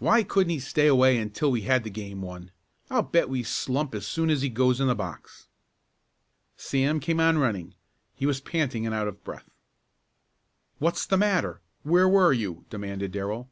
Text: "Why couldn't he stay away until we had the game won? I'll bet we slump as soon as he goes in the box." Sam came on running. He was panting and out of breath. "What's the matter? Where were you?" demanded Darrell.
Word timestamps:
"Why 0.00 0.22
couldn't 0.22 0.50
he 0.50 0.58
stay 0.58 0.86
away 0.86 1.16
until 1.16 1.50
we 1.50 1.62
had 1.62 1.82
the 1.82 1.88
game 1.88 2.20
won? 2.20 2.50
I'll 2.90 3.00
bet 3.00 3.30
we 3.30 3.42
slump 3.42 3.94
as 3.94 4.06
soon 4.06 4.28
as 4.28 4.42
he 4.42 4.50
goes 4.50 4.82
in 4.82 4.86
the 4.86 4.94
box." 4.94 5.48
Sam 6.58 7.00
came 7.00 7.18
on 7.18 7.38
running. 7.38 7.72
He 8.14 8.26
was 8.26 8.42
panting 8.42 8.84
and 8.84 8.94
out 8.94 9.08
of 9.08 9.24
breath. 9.24 9.48
"What's 10.78 11.06
the 11.06 11.16
matter? 11.16 11.62
Where 11.84 12.06
were 12.06 12.34
you?" 12.34 12.66
demanded 12.68 13.12
Darrell. 13.12 13.48